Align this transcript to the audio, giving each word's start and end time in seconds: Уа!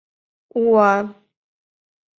Уа! 0.63 0.91